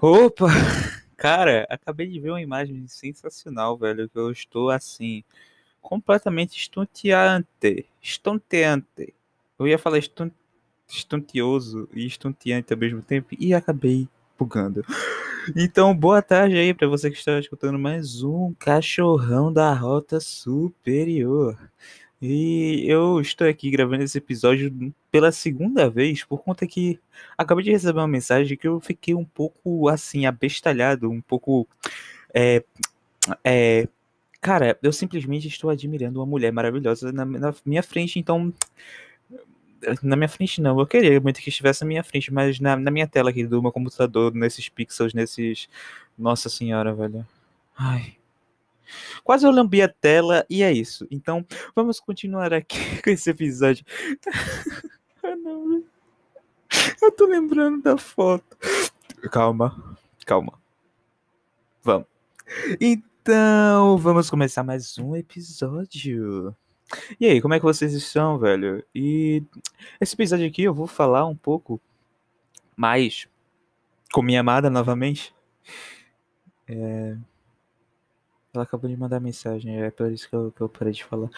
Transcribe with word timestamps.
Opa! 0.00 0.46
Cara, 1.16 1.66
acabei 1.70 2.06
de 2.06 2.20
ver 2.20 2.30
uma 2.30 2.42
imagem 2.42 2.86
sensacional, 2.86 3.78
velho, 3.78 4.08
que 4.08 4.18
eu 4.18 4.30
estou 4.30 4.68
assim, 4.68 5.24
completamente 5.80 6.58
estonteante. 6.58 7.86
Estonteante. 8.02 9.14
Eu 9.58 9.66
ia 9.66 9.78
falar 9.78 9.96
eston... 9.96 10.30
estonteoso 10.86 11.88
e 11.94 12.06
estonteante 12.06 12.74
ao 12.74 12.78
mesmo 12.78 13.00
tempo 13.00 13.28
e 13.38 13.54
acabei 13.54 14.06
bugando. 14.38 14.84
Então, 15.54 15.94
boa 15.94 16.20
tarde 16.20 16.56
aí 16.56 16.74
para 16.74 16.88
você 16.88 17.08
que 17.08 17.16
está 17.16 17.38
escutando 17.38 17.78
mais 17.78 18.20
um 18.20 18.52
Cachorrão 18.58 19.52
da 19.52 19.72
Rota 19.72 20.18
Superior. 20.18 21.56
E 22.20 22.84
eu 22.88 23.20
estou 23.20 23.46
aqui 23.46 23.70
gravando 23.70 24.02
esse 24.02 24.16
episódio 24.16 24.72
pela 25.10 25.30
segunda 25.30 25.90
vez 25.90 26.24
por 26.24 26.42
conta 26.42 26.66
que 26.66 26.98
acabei 27.36 27.64
de 27.64 27.70
receber 27.70 28.00
uma 28.00 28.08
mensagem 28.08 28.56
que 28.56 28.66
eu 28.66 28.80
fiquei 28.80 29.14
um 29.14 29.24
pouco 29.24 29.88
assim, 29.88 30.24
abestalhado, 30.24 31.10
um 31.10 31.20
pouco. 31.20 31.68
É, 32.32 32.64
é, 33.44 33.88
cara, 34.40 34.78
eu 34.82 34.92
simplesmente 34.92 35.46
estou 35.48 35.68
admirando 35.70 36.18
uma 36.20 36.26
mulher 36.26 36.52
maravilhosa 36.52 37.12
na, 37.12 37.24
na 37.24 37.54
minha 37.64 37.82
frente, 37.82 38.18
então. 38.18 38.52
Na 40.02 40.16
minha 40.16 40.28
frente 40.28 40.60
não, 40.60 40.80
eu 40.80 40.86
queria 40.86 41.20
muito 41.20 41.40
que 41.40 41.50
estivesse 41.50 41.82
na 41.82 41.88
minha 41.88 42.02
frente, 42.02 42.32
mas 42.32 42.58
na, 42.58 42.76
na 42.76 42.90
minha 42.90 43.06
tela 43.06 43.30
aqui 43.30 43.46
do 43.46 43.62
meu 43.62 43.70
computador, 43.70 44.34
nesses 44.34 44.68
pixels, 44.68 45.12
nesses. 45.12 45.68
Nossa 46.18 46.48
senhora, 46.48 46.94
velho. 46.94 47.26
Ai. 47.76 48.16
Quase 49.24 49.46
eu 49.46 49.50
lambi 49.50 49.82
a 49.82 49.88
tela 49.88 50.44
e 50.48 50.62
é 50.62 50.72
isso. 50.72 51.06
Então, 51.10 51.44
vamos 51.74 52.00
continuar 52.00 52.52
aqui 52.52 52.78
com 53.02 53.10
esse 53.10 53.30
episódio. 53.30 53.84
ah, 55.22 55.36
não. 55.36 55.84
Eu 57.02 57.12
tô 57.12 57.26
lembrando 57.26 57.82
da 57.82 57.96
foto. 57.96 58.56
Calma, 59.30 59.96
calma. 60.24 60.52
Vamos. 61.82 62.06
Então, 62.80 63.98
vamos 63.98 64.30
começar 64.30 64.62
mais 64.62 64.98
um 64.98 65.16
episódio. 65.16 66.54
E 67.18 67.26
aí, 67.26 67.40
como 67.40 67.54
é 67.54 67.58
que 67.58 67.64
vocês 67.64 67.92
estão, 67.92 68.38
velho? 68.38 68.84
E 68.94 69.42
esse 70.00 70.14
episódio 70.14 70.46
aqui 70.46 70.62
eu 70.62 70.74
vou 70.74 70.86
falar 70.86 71.26
um 71.26 71.36
pouco 71.36 71.80
mais 72.76 73.28
com 74.12 74.22
minha 74.22 74.40
amada 74.40 74.70
novamente. 74.70 75.34
É, 76.68 77.16
ela 78.56 78.64
acabou 78.64 78.90
de 78.90 78.96
mandar 78.96 79.20
mensagem, 79.20 79.80
é 79.80 79.90
por 79.90 80.10
isso 80.10 80.28
que 80.28 80.34
eu, 80.34 80.52
que 80.52 80.60
eu 80.60 80.68
parei 80.68 80.92
de 80.92 81.04
falar. 81.04 81.28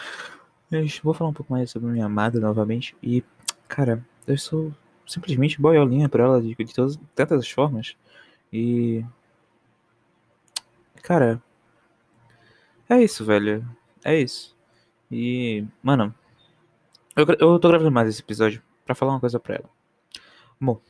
Eu 0.71 0.85
vou 1.03 1.13
falar 1.13 1.31
um 1.31 1.33
pouco 1.33 1.51
mais 1.51 1.71
sobre 1.71 1.89
minha 1.89 2.05
amada 2.05 2.39
novamente. 2.39 2.95
E, 3.01 3.23
cara, 3.67 4.05
eu 4.27 4.37
sou 4.37 4.73
simplesmente 5.05 5.59
boiolinha 5.59 6.07
pra 6.07 6.23
ela 6.23 6.41
de, 6.41 6.55
de 6.55 6.73
todas, 6.73 6.99
tantas 7.15 7.49
formas. 7.49 7.95
E. 8.53 9.03
Cara. 11.01 11.41
É 12.87 13.01
isso, 13.01 13.25
velho. 13.25 13.67
É 14.03 14.19
isso. 14.19 14.55
E. 15.11 15.65
Mano. 15.81 16.13
Eu, 17.15 17.25
eu 17.39 17.59
tô 17.59 17.67
gravando 17.67 17.91
mais 17.91 18.07
esse 18.09 18.21
episódio 18.21 18.61
pra 18.85 18.95
falar 18.95 19.13
uma 19.13 19.19
coisa 19.19 19.39
pra 19.39 19.55
ela. 19.55 19.69
Amor. 20.61 20.81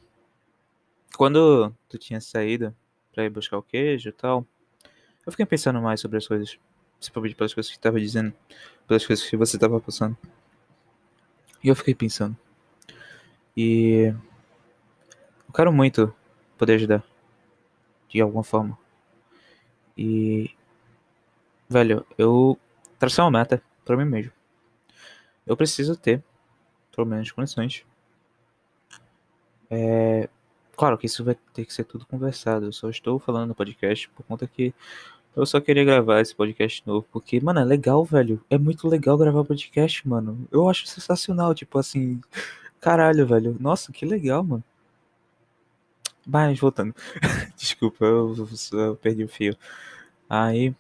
Quando 1.18 1.74
tu 1.88 1.98
tinha 1.98 2.22
saído 2.22 2.76
pra 3.14 3.26
ir 3.26 3.30
buscar 3.30 3.58
o 3.58 3.64
queijo 3.64 4.10
e 4.10 4.12
tal. 4.12 4.46
Eu 5.30 5.32
fiquei 5.32 5.46
pensando 5.46 5.80
mais 5.80 6.02
sobre 6.02 6.18
as 6.18 6.28
coisas. 6.28 6.58
Principalmente 6.98 7.36
pelas 7.36 7.54
coisas 7.54 7.70
que 7.70 7.76
você 7.76 7.82
tava 7.82 8.00
dizendo. 8.00 8.34
Pelas 8.88 9.06
coisas 9.06 9.30
que 9.30 9.38
você 9.38 9.60
tava 9.60 9.80
passando. 9.80 10.18
E 11.64 11.68
eu 11.68 11.76
fiquei 11.76 11.94
pensando. 11.94 12.36
E. 13.56 14.12
Eu 15.48 15.54
quero 15.54 15.72
muito 15.72 16.12
poder 16.58 16.74
ajudar. 16.74 17.04
De 18.08 18.20
alguma 18.20 18.44
forma. 18.44 18.76
E. 19.96 20.50
Velho, 21.70 22.04
eu 22.18 22.58
tracei 22.98 23.24
uma 23.24 23.30
meta 23.30 23.62
pra 23.86 23.96
mim 23.96 24.06
mesmo. 24.06 24.32
Eu 25.46 25.56
preciso 25.56 25.96
ter, 25.96 26.24
pelo 26.92 27.06
menos, 27.06 27.32
condições. 27.32 27.86
É. 29.70 30.28
Claro 30.76 30.98
que 30.98 31.06
isso 31.06 31.24
vai 31.24 31.36
ter 31.54 31.66
que 31.66 31.74
ser 31.74 31.84
tudo 31.84 32.08
conversado. 32.08 32.66
Eu 32.66 32.74
só 32.74 32.90
estou 32.90 33.20
falando 33.20 33.50
no 33.50 33.54
podcast 33.54 34.10
por 34.10 34.24
conta 34.24 34.48
que 34.48 34.74
eu 35.36 35.46
só 35.46 35.62
queria 35.62 35.84
gravar 35.86 36.22
esse 36.22 36.36
podcast 36.36 36.84
novo, 36.86 37.08
porque, 37.12 37.40
mano, 37.40 37.60
é 37.60 37.64
legal, 37.64 38.04
velho. 38.04 38.44
É 38.50 38.58
muito 38.58 38.88
legal 38.88 39.18
gravar 39.18 39.44
podcast, 39.46 40.08
mano. 40.08 40.48
Eu 40.52 40.68
acho 40.70 40.88
sensacional, 40.88 41.54
tipo 41.54 41.78
assim. 41.80 42.20
Caralho, 42.82 43.28
velho. 43.28 43.56
Nossa, 43.60 43.92
que 43.92 44.06
legal, 44.06 44.44
mano. 44.44 44.64
Mas, 46.26 46.60
voltando. 46.60 46.94
Desculpa, 47.58 48.06
eu, 48.06 48.36
eu, 48.74 48.96
perdi 48.96 49.24
o 49.24 49.30
fio. 49.30 49.56
Aí. 50.30 50.76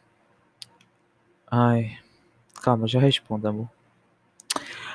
Ai. 1.50 1.98
Calma, 2.62 2.88
já 2.88 3.00
respondo, 3.00 3.48
amor. 3.48 3.70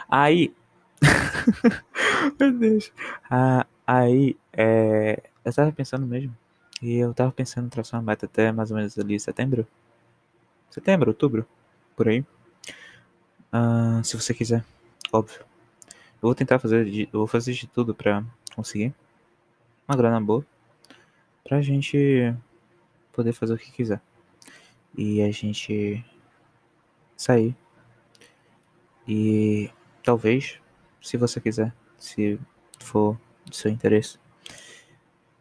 Aí. 0.09 0.54
Meu 2.38 2.53
Deus. 2.53 2.92
Ah, 3.31 3.66
aí, 3.86 4.36
é. 4.53 5.22
Eu 5.44 5.53
tava 5.53 5.72
pensando 5.72 6.06
mesmo. 6.06 6.36
E 6.84 6.99
eu 6.99 7.15
tava 7.15 7.33
pensando 7.33 7.65
em 7.65 7.71
traçar 7.71 7.99
uma 7.99 8.12
meta 8.12 8.27
até 8.27 8.53
mais 8.53 8.71
ou 8.71 8.77
menos 8.77 8.99
ali 8.99 9.19
setembro. 9.19 9.67
Setembro, 10.69 11.12
outubro, 11.12 11.49
por 11.97 12.06
aí. 12.06 12.21
Uh, 13.50 14.05
se 14.05 14.15
você 14.19 14.34
quiser, 14.34 14.62
óbvio. 15.11 15.41
Eu 15.41 16.21
vou 16.28 16.34
tentar 16.34 16.59
fazer, 16.59 16.84
de, 16.84 17.09
eu 17.11 17.21
vou 17.21 17.27
fazer 17.27 17.55
de 17.55 17.67
tudo 17.67 17.95
pra 17.95 18.22
conseguir 18.55 18.95
uma 19.89 19.97
grana 19.97 20.21
boa. 20.21 20.45
Pra 21.43 21.62
gente 21.62 22.37
poder 23.15 23.33
fazer 23.33 23.55
o 23.55 23.59
que 23.59 23.72
quiser. 23.72 24.03
E 24.95 25.22
a 25.22 25.31
gente 25.31 26.05
sair. 27.16 27.56
E 29.09 29.71
talvez, 30.03 30.61
se 31.01 31.16
você 31.16 31.41
quiser, 31.41 31.75
se 31.97 32.39
for 32.78 33.19
do 33.47 33.56
seu 33.56 33.71
interesse, 33.71 34.19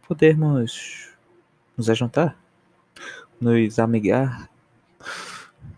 podermos 0.08 1.12
nos 1.78 1.90
ajuntar, 1.90 2.38
nos 3.40 3.80
amigar. 3.80 4.50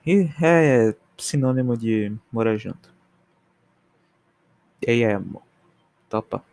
E 0.06 0.30
é 0.42 0.96
sinônimo 1.18 1.76
de 1.78 2.12
morar 2.32 2.58
junto. 2.58 2.94
E 4.86 4.92
aí, 4.92 5.06
amor? 5.06 5.42
Topa. 6.10 6.44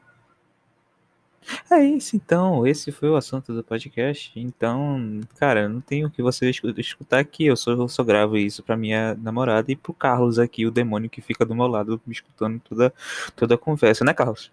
É 1.71 1.83
isso, 1.85 2.17
então. 2.17 2.67
Esse 2.67 2.93
foi 2.93 3.09
o 3.09 3.17
assunto 3.17 3.53
do 3.53 3.65
podcast. 3.65 4.33
Então, 4.37 5.21
cara, 5.37 5.69
não 5.69 5.81
tenho 5.81 6.07
o 6.09 6.11
que 6.11 6.23
você 6.23 6.49
escutar 6.51 7.19
aqui. 7.19 7.47
Eu 7.47 7.57
só, 7.57 7.73
eu 7.73 7.89
só 7.89 8.05
gravo 8.05 8.37
isso 8.37 8.63
pra 8.63 8.77
minha 8.77 9.15
namorada 9.17 9.71
e 9.73 9.77
pro 9.77 9.93
Carlos 9.93 10.39
aqui, 10.39 10.67
o 10.67 10.71
demônio 10.71 11.11
que 11.11 11.21
fica 11.21 11.45
do 11.45 11.55
meu 11.55 11.67
lado, 11.67 12.01
me 12.07 12.13
escutando 12.13 12.61
toda, 12.61 12.95
toda 13.37 13.55
a 13.55 13.59
conversa, 13.59 14.05
né, 14.05 14.15
Carlos? 14.15 14.53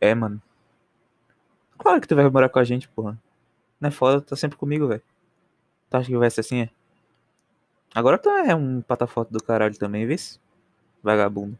É, 0.00 0.14
mano. 0.14 0.40
Claro 1.78 2.00
que 2.00 2.08
tu 2.08 2.16
vai 2.16 2.28
morar 2.28 2.48
com 2.48 2.58
a 2.58 2.64
gente, 2.64 2.88
porra. 2.88 3.18
Não 3.80 3.88
é 3.88 3.92
foda, 3.92 4.20
tá 4.20 4.34
sempre 4.36 4.56
comigo, 4.56 4.88
velho. 4.88 5.02
Tu 5.90 5.96
acha 5.96 6.06
que 6.08 6.16
vai 6.16 6.30
ser 6.30 6.40
assim, 6.40 6.62
é? 6.62 6.70
Agora 7.94 8.18
tu 8.18 8.28
é 8.28 8.54
um 8.54 8.82
patafoto 8.82 9.32
do 9.32 9.42
caralho 9.42 9.76
também, 9.78 10.06
vê? 10.06 10.16
Vagabundo. 11.02 11.58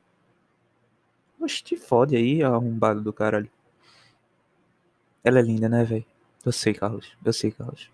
Oxe, 1.41 1.62
te 1.62 1.77
fode 1.77 2.16
aí, 2.16 2.43
arrombado 2.43 3.00
do 3.00 3.12
caralho. 3.12 3.50
Ela 5.22 5.38
é 5.38 5.43
linda, 5.43 5.69
né, 5.69 5.84
velho? 5.84 6.04
Eu 6.44 6.53
sei, 6.53 6.72
Carlos. 6.75 7.16
Eu 7.25 7.33
sei, 7.33 7.50
Carlos. 7.50 7.91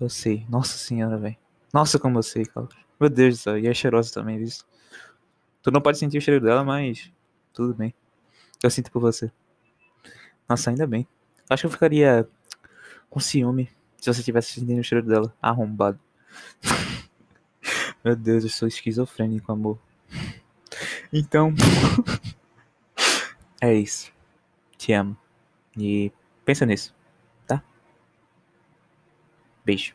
Eu 0.00 0.08
sei. 0.08 0.46
Nossa 0.48 0.76
senhora, 0.76 1.16
velho. 1.16 1.36
Nossa, 1.72 1.98
como 1.98 2.18
eu 2.18 2.22
sei, 2.22 2.44
Carlos. 2.44 2.74
Meu 2.98 3.10
Deus 3.10 3.36
do 3.36 3.40
céu. 3.42 3.58
E 3.58 3.66
é 3.66 3.74
cheirosa 3.74 4.12
também, 4.12 4.38
viu? 4.38 4.48
Tu 5.62 5.70
não 5.70 5.80
pode 5.80 5.98
sentir 5.98 6.18
o 6.18 6.20
cheiro 6.20 6.40
dela, 6.40 6.64
mas 6.64 7.12
tudo 7.52 7.74
bem. 7.74 7.94
Eu 8.62 8.70
sinto 8.70 8.90
por 8.90 9.00
você. 9.00 9.30
Nossa, 10.48 10.70
ainda 10.70 10.86
bem. 10.86 11.06
Acho 11.48 11.62
que 11.62 11.66
eu 11.66 11.70
ficaria 11.70 12.28
com 13.08 13.20
ciúme 13.20 13.70
se 14.00 14.12
você 14.12 14.22
tivesse 14.22 14.52
sentindo 14.52 14.80
o 14.80 14.84
cheiro 14.84 15.06
dela. 15.06 15.34
Arrombado. 15.40 15.98
Meu 18.04 18.16
Deus, 18.16 18.42
eu 18.42 18.50
sou 18.50 18.66
esquizofrênico, 18.66 19.52
amor. 19.52 19.78
Então. 21.12 21.54
é 23.60 23.74
isso. 23.74 24.12
Te 24.76 24.92
amo. 24.92 25.16
E 25.76 26.10
pensa 26.44 26.66
nisso, 26.66 26.94
tá? 27.46 27.62
Beijo. 29.64 29.94